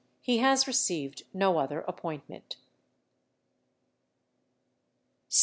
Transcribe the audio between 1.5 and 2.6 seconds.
other appointment.